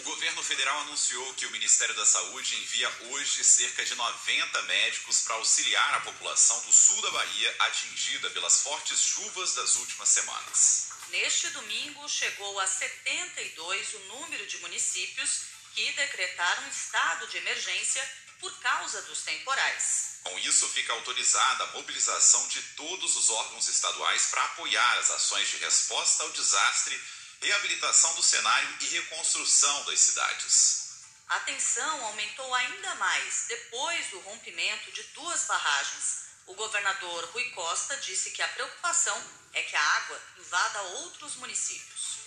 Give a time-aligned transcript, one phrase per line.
[0.00, 5.20] O governo federal anunciou que o Ministério da Saúde envia hoje cerca de 90 médicos
[5.20, 10.88] para auxiliar a população do sul da Bahia atingida pelas fortes chuvas das últimas semanas.
[11.10, 15.42] Neste domingo, chegou a 72 o número de municípios
[15.74, 18.02] que decretaram estado de emergência
[18.40, 20.20] por causa dos temporais.
[20.24, 25.50] Com isso, fica autorizada a mobilização de todos os órgãos estaduais para apoiar as ações
[25.50, 26.98] de resposta ao desastre
[27.40, 30.90] reabilitação do cenário e reconstrução das cidades.
[31.28, 36.30] A tensão aumentou ainda mais depois do rompimento de duas barragens.
[36.46, 42.20] O governador Rui Costa disse que a preocupação é que a água invada outros municípios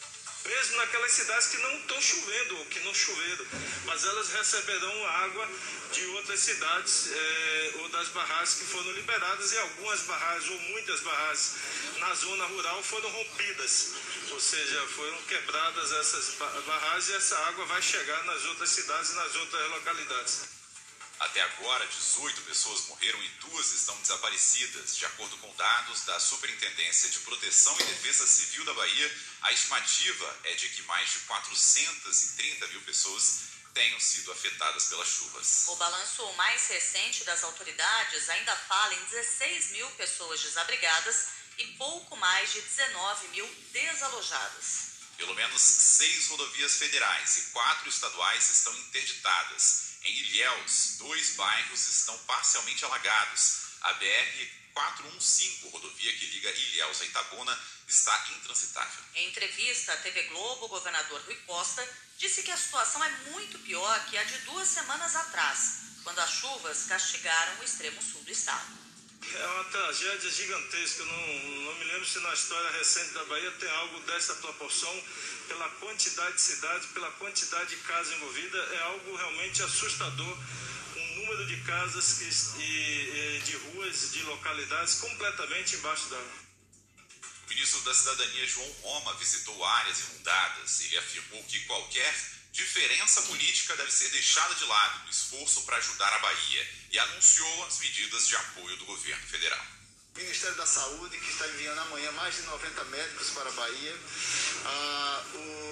[0.45, 3.45] mesmo naquelas cidades que não estão chovendo ou que não choveram,
[3.85, 5.49] mas elas receberão água
[5.93, 10.99] de outras cidades é, ou das barragens que foram liberadas e algumas barragens ou muitas
[10.99, 11.55] barragens
[11.99, 13.93] na zona rural foram rompidas,
[14.33, 19.15] ou seja, foram quebradas essas barragens e essa água vai chegar nas outras cidades e
[19.15, 20.41] nas outras localidades.
[21.19, 24.97] Até agora, 18 pessoas morreram e duas estão desaparecidas.
[24.97, 30.39] De acordo com dados da Superintendência de Proteção e Defesa Civil da Bahia, a estimativa
[30.45, 35.65] é de que mais de 430 mil pessoas tenham sido afetadas pelas chuvas.
[35.67, 42.15] O balanço mais recente das autoridades ainda fala em 16 mil pessoas desabrigadas e pouco
[42.17, 44.93] mais de 19 mil desalojadas.
[45.17, 49.93] Pelo menos seis rodovias federais e quatro estaduais estão interditadas.
[50.03, 53.63] Em Ilhéus, dois bairros estão parcialmente alagados.
[53.81, 59.03] A BR-415, rodovia que liga Ilhéus a Itabuna, está intransitável.
[59.15, 61.87] Em entrevista à TV Globo, o governador Rui Costa
[62.17, 66.31] disse que a situação é muito pior que a de duas semanas atrás, quando as
[66.31, 68.82] chuvas castigaram o extremo sul do estado.
[69.35, 71.03] É uma tragédia gigantesca.
[71.03, 71.27] Não,
[71.63, 75.03] não me lembro se na história recente da Bahia tem algo dessa proporção,
[75.47, 78.71] pela quantidade de cidades, pela quantidade de casas envolvidas.
[78.73, 80.37] É algo realmente assustador.
[80.95, 86.43] Um número de casas que, e, e de ruas, de localidades completamente embaixo d'água.
[87.45, 90.81] O ministro da Cidadania, João Roma, visitou áreas inundadas.
[90.81, 92.15] Ele afirmou que qualquer
[92.53, 97.65] diferença política deve ser deixada de lado no esforço para ajudar a Bahia e anunciou
[97.65, 99.65] as medidas de apoio do governo federal.
[100.15, 103.95] Ministério da Saúde, que está enviando amanhã mais de 90 médicos para a Bahia.
[104.65, 105.62] Ah, o, o,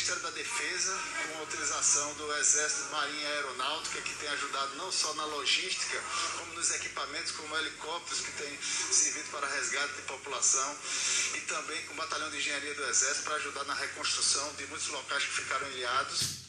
[0.00, 5.12] Ministério da Defesa, com autorização do Exército, Marinha e Aeronáutica, que tem ajudado não só
[5.12, 6.02] na logística,
[6.38, 10.78] como nos equipamentos, como helicópteros que têm servido para resgate de população,
[11.34, 14.88] e também com o Batalhão de Engenharia do Exército para ajudar na reconstrução de muitos
[14.88, 16.46] locais que ficaram ilhados.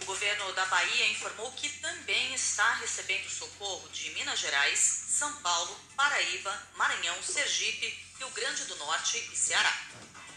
[0.00, 5.78] O governo da Bahia informou que também está recebendo socorro de Minas Gerais, São Paulo,
[5.94, 9.82] Paraíba, Maranhão, Sergipe, Rio Grande do Norte e Ceará.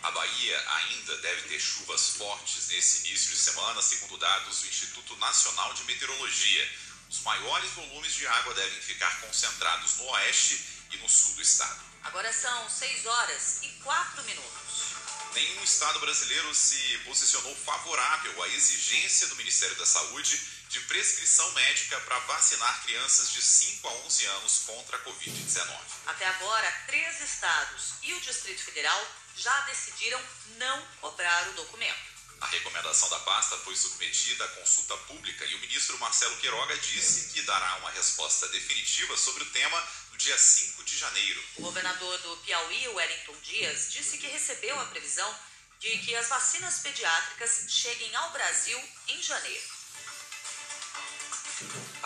[0.06, 5.16] A Bahia ainda deve ter chuvas fortes nesse início de semana, segundo dados do Instituto
[5.18, 6.72] Nacional de Meteorologia.
[7.10, 11.82] Os maiores volumes de água devem ficar concentrados no oeste e no sul do estado.
[12.04, 14.96] Agora são 6 horas e 4 minutos
[15.36, 20.40] nenhum estado brasileiro se posicionou favorável à exigência do Ministério da Saúde
[20.76, 25.80] de prescrição médica para vacinar crianças de 5 a 11 anos contra a Covid-19.
[26.06, 30.22] Até agora, três estados e o Distrito Federal já decidiram
[30.58, 32.16] não cobrar o documento.
[32.42, 37.34] A recomendação da pasta foi submetida à consulta pública e o ministro Marcelo Queiroga disse
[37.34, 39.82] que dará uma resposta definitiva sobre o tema
[40.12, 41.42] no dia 5 de janeiro.
[41.56, 45.40] O governador do Piauí, Wellington Dias, disse que recebeu a previsão
[45.80, 48.78] de que as vacinas pediátricas cheguem ao Brasil
[49.08, 49.75] em janeiro.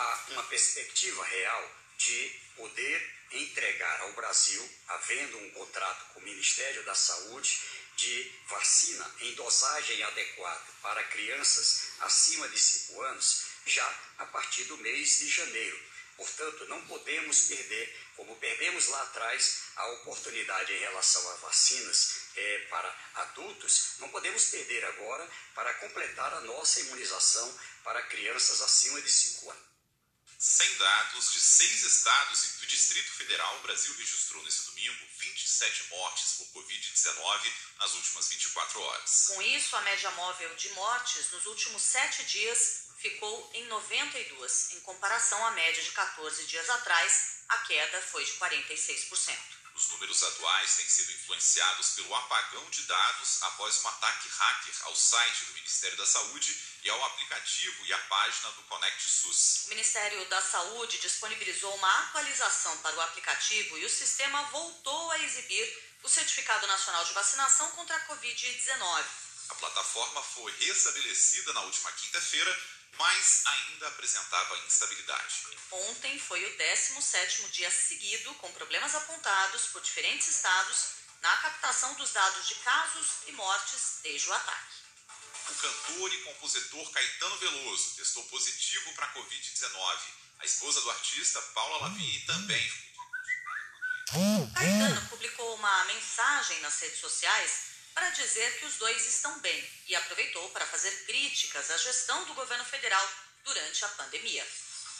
[0.00, 6.82] Há uma perspectiva real de poder entregar ao Brasil, havendo um contrato com o Ministério
[6.84, 7.60] da Saúde,
[7.96, 14.78] de vacina em dosagem adequada para crianças acima de 5 anos já a partir do
[14.78, 15.78] mês de janeiro.
[16.16, 22.58] Portanto, não podemos perder, como perdemos lá atrás, a oportunidade em relação a vacinas é,
[22.70, 27.54] para adultos, não podemos perder agora para completar a nossa imunização
[27.84, 29.69] para crianças acima de 5 anos.
[30.42, 35.88] Sem dados de seis estados e do Distrito Federal, o Brasil registrou nesse domingo 27
[35.90, 39.26] mortes por Covid-19 nas últimas 24 horas.
[39.26, 44.80] Com isso, a média móvel de mortes nos últimos sete dias ficou em 92, em
[44.80, 49.59] comparação à média de 14 dias atrás, a queda foi de 46%.
[49.80, 54.94] Os números atuais têm sido influenciados pelo apagão de dados após um ataque hacker ao
[54.94, 56.54] site do Ministério da Saúde
[56.84, 59.64] e ao aplicativo e à página do Conect SUS.
[59.64, 65.18] O Ministério da Saúde disponibilizou uma atualização para o aplicativo e o sistema voltou a
[65.20, 65.66] exibir
[66.02, 69.04] o Certificado Nacional de Vacinação contra a Covid-19.
[69.48, 72.54] A plataforma foi restabelecida na última quinta-feira,
[72.98, 75.34] mas ainda apresentava instabilidade.
[75.70, 82.12] Ontem foi o 17º dia seguido com problemas apontados por diferentes estados na captação dos
[82.12, 84.74] dados de casos e mortes desde o ataque.
[85.48, 89.98] O cantor e compositor Caetano Veloso testou positivo para a Covid-19.
[90.38, 92.72] A esposa do artista, Paula Lavigne, também.
[94.54, 99.96] Caetano publicou uma mensagem nas redes sociais para dizer que os dois estão bem e
[99.96, 103.08] aproveitou para fazer críticas à gestão do governo federal
[103.44, 104.46] durante a pandemia.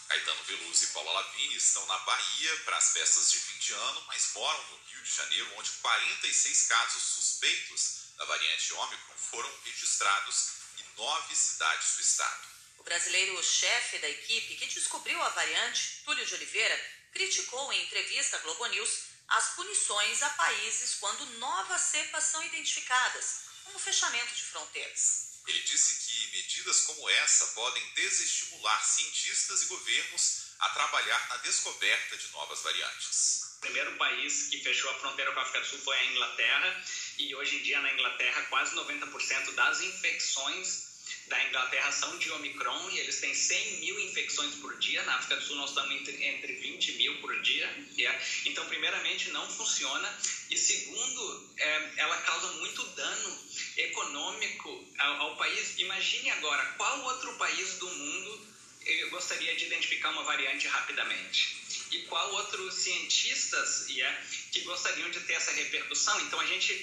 [0.09, 4.05] Caetano Veloso e Paula Lavigne estão na Bahia para as festas de fim de ano,
[4.09, 10.49] mas moram no Rio de Janeiro, onde 46 casos suspeitos da variante Ômicron foram registrados
[10.79, 12.49] em nove cidades do estado.
[12.79, 18.37] O brasileiro chefe da equipe que descobriu a variante, Túlio de Oliveira, criticou em entrevista
[18.37, 24.35] à Globo News as punições a países quando novas cepas são identificadas, como o fechamento
[24.35, 25.31] de fronteiras.
[25.47, 32.17] Ele disse que medidas como essa podem desestimular cientistas e governos a trabalhar na descoberta
[32.17, 33.55] de novas variantes.
[33.56, 36.85] O primeiro país que fechou a fronteira com a África do Sul foi a Inglaterra,
[37.19, 40.90] e hoje em dia na Inglaterra quase 90% das infecções
[41.31, 45.00] da Inglaterra são de Omicron e eles têm 100 mil infecções por dia.
[45.05, 47.73] Na África do Sul nós estamos entre, entre 20 mil por dia.
[47.97, 48.21] Yeah.
[48.47, 50.19] Então, primeiramente, não funciona.
[50.50, 53.38] E segundo, é, ela causa muito dano
[53.77, 55.79] econômico ao, ao país.
[55.79, 58.49] Imagine agora, qual outro país do mundo
[58.85, 61.61] eu gostaria de identificar uma variante rapidamente?
[61.93, 66.21] E qual outros cientistas yeah, que gostariam de ter essa repercussão?
[66.23, 66.75] Então, a gente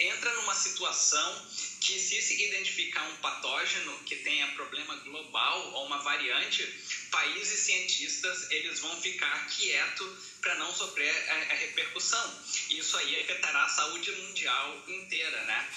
[0.00, 1.46] entra numa situação
[1.80, 6.64] que se se identificar um patógeno que tenha problema global ou uma variante,
[7.10, 12.44] países cientistas eles vão ficar quietos para não sofrer a, a, repercussão.
[12.70, 15.70] Isso aí afetará a saúde mundial inteira, né?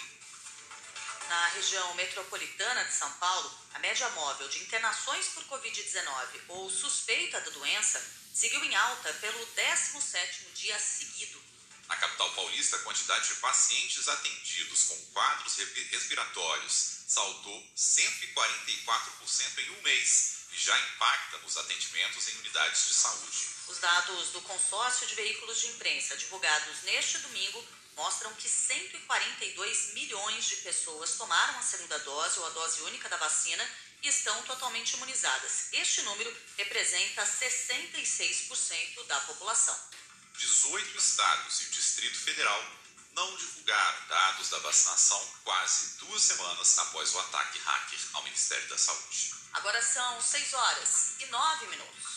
[1.27, 7.41] Na região metropolitana de São Paulo, a média móvel de internações por Covid-19 ou suspeita
[7.41, 8.03] da doença
[8.33, 11.42] seguiu em alta pelo 17º dia seguido.
[12.63, 15.57] Paulista, a quantidade de pacientes atendidos com quadros
[15.91, 23.49] respiratórios saltou 144% em um mês e já impacta nos atendimentos em unidades de saúde.
[23.67, 27.67] Os dados do consórcio de veículos de imprensa divulgados neste domingo
[27.97, 33.17] mostram que 142 milhões de pessoas tomaram a segunda dose ou a dose única da
[33.17, 33.69] vacina
[34.01, 35.67] e estão totalmente imunizadas.
[35.73, 39.77] Este número representa 66% da população.
[40.37, 42.63] 18 estados e o Distrito Federal
[43.13, 48.77] não divulgaram dados da vacinação quase duas semanas após o ataque hacker ao Ministério da
[48.77, 49.33] Saúde.
[49.53, 52.13] Agora são 6 horas e 9 minutos.